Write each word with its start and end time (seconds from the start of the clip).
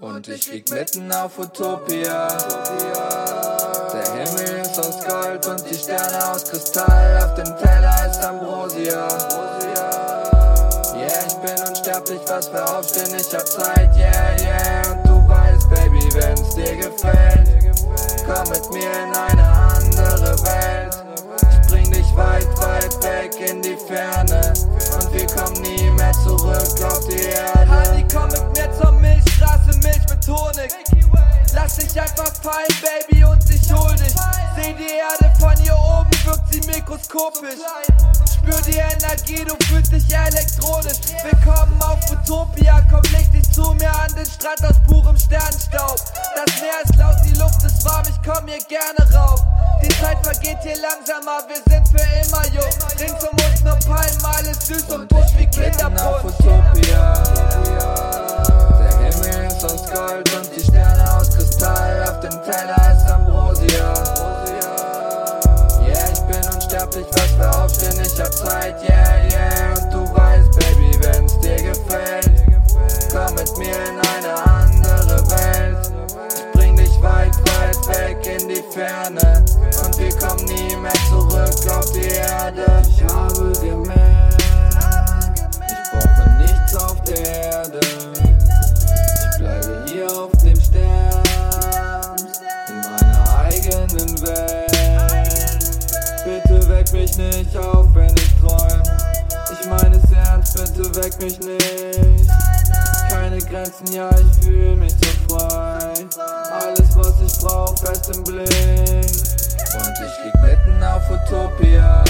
Und 0.00 0.28
ich 0.28 0.50
lieg 0.50 0.70
mitten 0.70 1.12
auf 1.12 1.38
Utopia. 1.38 2.26
Der 3.92 4.12
Himmel 4.14 4.62
ist 4.62 4.78
aus 4.78 4.98
Gold 5.06 5.46
und 5.46 5.62
die 5.70 5.74
Sterne 5.74 6.30
aus 6.30 6.44
Kristall. 6.44 7.18
Auf 7.22 7.34
dem 7.34 7.54
Teller 7.58 8.10
ist 8.10 8.24
Ambrosia. 8.24 9.08
Yeah, 10.96 11.26
ich 11.26 11.34
bin 11.34 11.68
unsterblich, 11.68 12.20
was 12.28 12.50
wir 12.50 12.78
aufstehen, 12.78 13.14
ich 13.20 13.34
hab 13.34 13.46
Zeit, 13.46 13.94
yeah, 13.94 14.36
yeah. 14.40 14.90
Und 14.90 15.06
du 15.06 15.28
weißt, 15.28 15.68
Baby, 15.68 16.08
wenn's 16.14 16.54
dir 16.54 16.76
gefällt, 16.76 17.50
komm 18.24 18.48
mit 18.48 18.70
mir 18.72 18.90
in 19.04 19.14
eine 19.14 19.46
andere 19.46 20.34
Welt. 20.44 20.96
Ich 21.50 21.68
bring 21.70 21.92
dich 21.92 22.16
weit, 22.16 22.48
weit 22.56 23.02
weg 23.02 23.50
in 23.50 23.60
die 23.60 23.76
Ferne. 23.76 24.54
Und 24.98 25.12
wir 25.12 25.26
kommen 25.26 25.60
nie 25.60 25.90
mehr 25.90 26.12
zurück 26.24 26.84
auf 26.84 27.06
die 27.06 27.09
fallen, 32.42 32.74
Baby, 32.80 33.24
und 33.24 33.42
ich 33.50 33.72
hol 33.72 33.94
dich. 33.96 34.14
Seh 34.56 34.74
die 34.74 34.98
Erde 34.98 35.32
von 35.38 35.56
hier 35.62 35.76
oben, 35.76 36.10
wirkt 36.24 36.52
sie 36.52 36.60
mikroskopisch. 36.60 37.60
Spür 38.32 38.60
die 38.66 38.78
Energie, 38.78 39.44
du 39.44 39.54
fühlst 39.66 39.92
dich 39.92 40.12
elektronisch. 40.12 40.98
Willkommen 41.22 41.80
auf 41.82 41.98
Utopia, 42.10 42.80
komm, 42.90 43.02
leg 43.12 43.30
dich 43.32 43.50
zu 43.52 43.74
mir 43.74 43.92
an 43.92 44.12
den 44.14 44.26
Strand 44.26 44.64
aus 44.64 44.76
purem 44.86 45.16
Sternstaub. 45.16 45.96
Das 46.34 46.60
Meer 46.60 46.80
ist 46.84 46.96
laut, 46.96 47.16
die 47.24 47.38
Luft 47.38 47.62
ist 47.64 47.84
warm, 47.84 48.04
ich 48.08 48.20
komm 48.26 48.46
hier 48.48 48.62
gerne 48.68 49.14
rauf. 49.14 49.40
Die 49.82 49.88
Zeit 50.00 50.18
vergeht 50.22 50.58
hier 50.62 50.76
langsamer, 50.80 51.40
wir 51.48 51.60
sind 51.68 51.88
für 51.88 52.04
immer 52.20 52.46
jung. 52.48 52.72
Rings 52.98 53.24
um 53.24 53.36
uns 53.38 53.64
nur 53.64 53.76
Palmen, 53.86 54.24
alles 54.36 54.66
süß 54.66 54.84
und 54.94 55.08
busch 55.08 55.32
wie 55.36 55.46
Kinderbrust. 55.46 56.39
Aufstehen, 67.70 68.04
ich 68.04 68.20
hab 68.20 68.32
Zeit, 68.34 68.82
yeah, 68.82 69.28
yeah. 69.30 69.74
Und 69.74 69.92
du 69.92 70.14
weißt, 70.14 70.50
Baby, 70.58 70.98
wenn's 71.02 71.38
dir 71.40 71.56
gefällt, 71.56 72.30
komm 73.12 73.34
mit 73.34 73.56
mir 73.58 73.76
in 73.88 73.98
eine 73.98 74.34
andere 74.46 75.30
Welt. 75.30 75.92
Ich 76.34 76.52
bring 76.52 76.76
dich 76.76 77.02
weit, 77.02 77.34
weit 77.36 77.88
weg 77.88 78.40
in 78.40 78.48
die 78.48 78.62
Ferne. 78.72 79.39
Nicht 97.20 97.56
auf, 97.56 97.86
wenn 97.94 98.14
ich 98.16 98.34
träum. 98.40 98.82
Ich 99.52 99.66
meine 99.68 99.96
es 99.96 100.12
ernst, 100.12 100.54
bitte 100.54 100.94
weck 100.96 101.20
mich 101.20 101.38
nicht. 101.40 102.30
Keine 103.10 103.38
Grenzen, 103.38 103.92
ja, 103.92 104.08
ich 104.10 104.44
fühl 104.44 104.76
mich 104.76 104.92
so 104.92 105.36
frei. 105.36 105.92
Alles, 106.52 106.96
was 106.96 107.14
ich 107.26 107.38
brauch, 107.40 107.76
fest 107.78 108.10
im 108.14 108.24
Blick. 108.24 108.48
Und 109.72 109.94
ich 110.06 110.24
lieg 110.24 110.34
mitten 110.42 110.82
auf 110.82 111.02
Utopia. 111.10 112.04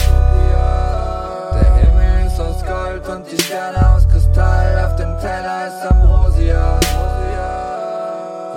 Der 1.54 1.74
Himmel 1.74 2.26
ist 2.26 2.40
aus 2.40 2.64
Gold 2.64 3.08
und 3.08 3.30
die 3.30 3.42
Sterne 3.42 3.94
aus 3.94 4.06
Kristall. 4.08 4.86
Auf 4.86 4.96
dem 4.96 5.18
Teller 5.20 5.68
ist 5.68 5.90
Ambrosia. 5.90 6.78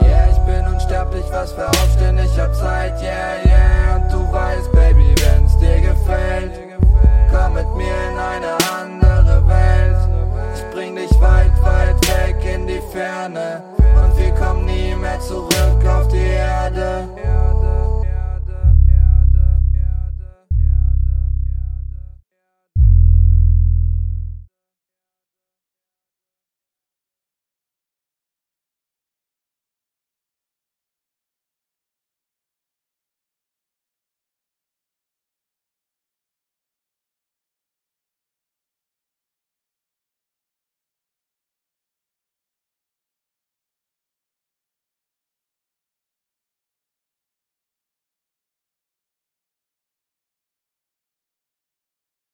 Yeah, 0.02 0.30
ich 0.32 0.40
bin 0.40 0.74
unsterblich, 0.74 1.26
was 1.32 1.56
wir 1.58 1.68
aufstehen, 1.70 2.20
ich 2.20 2.40
hab 2.40 2.54
Zeit, 2.56 3.02
yeah, 3.02 3.36
yeah. 3.46 3.53
around. 15.34 15.63